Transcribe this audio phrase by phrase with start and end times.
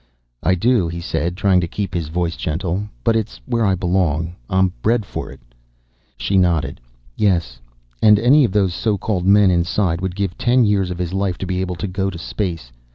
[0.41, 2.89] "I do," he said, trying to keep his voice gentle.
[3.03, 4.33] "But it's where I belong.
[4.49, 5.39] I'm bred for it."
[6.17, 6.81] She nodded.
[7.15, 7.59] "Yes.
[8.01, 11.37] And any of those so called men inside would give ten years of his life
[11.37, 12.71] to be able to go to space.